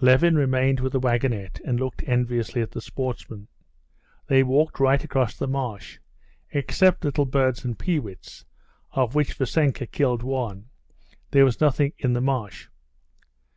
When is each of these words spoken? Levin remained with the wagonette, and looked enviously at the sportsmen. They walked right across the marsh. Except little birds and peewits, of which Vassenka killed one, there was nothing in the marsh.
Levin 0.00 0.36
remained 0.36 0.78
with 0.78 0.92
the 0.92 1.00
wagonette, 1.00 1.58
and 1.64 1.80
looked 1.80 2.04
enviously 2.06 2.62
at 2.62 2.70
the 2.70 2.80
sportsmen. 2.80 3.48
They 4.28 4.44
walked 4.44 4.78
right 4.78 5.02
across 5.02 5.36
the 5.36 5.48
marsh. 5.48 5.98
Except 6.52 7.02
little 7.04 7.24
birds 7.26 7.64
and 7.64 7.76
peewits, 7.76 8.44
of 8.92 9.16
which 9.16 9.34
Vassenka 9.36 9.88
killed 9.90 10.22
one, 10.22 10.66
there 11.32 11.44
was 11.44 11.60
nothing 11.60 11.92
in 11.98 12.12
the 12.12 12.20
marsh. 12.20 12.68